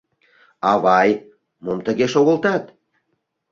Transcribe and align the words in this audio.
—Авай, 0.71 1.09
мом 1.63 1.79
тыге 1.85 2.05
шогылтат? 2.13 2.63